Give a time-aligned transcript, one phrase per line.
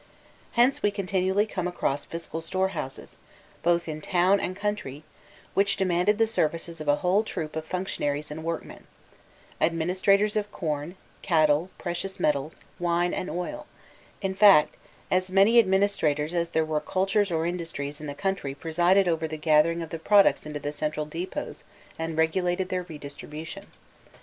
[0.53, 3.19] Hence we continually come across fiscal storehouses,
[3.61, 5.03] both in town and country,
[5.53, 8.87] which demanded the services of a whole troop of functionaries and workmen:
[9.61, 13.67] administrators of corn, cattle, precious metals, wine and oil;
[14.23, 14.69] in fine,
[15.11, 19.37] as many administrators as there were cultures or industries in the country presided over the
[19.37, 21.63] gathering of the products into the central depots
[21.99, 23.67] and regulated their redistribution.